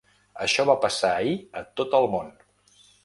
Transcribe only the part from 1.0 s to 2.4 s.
ahir a tot el món.